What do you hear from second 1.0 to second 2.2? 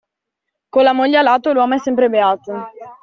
a lato l'uomo è sempre